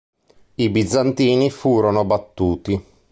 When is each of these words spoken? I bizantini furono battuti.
I 0.55 0.69
bizantini 0.71 1.51
furono 1.51 2.03
battuti. 2.05 2.85